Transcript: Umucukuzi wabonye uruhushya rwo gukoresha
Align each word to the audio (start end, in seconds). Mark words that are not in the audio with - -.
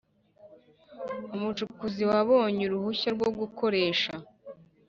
Umucukuzi 1.35 2.03
wabonye 2.11 2.61
uruhushya 2.65 3.09
rwo 3.15 3.29
gukoresha 3.39 4.13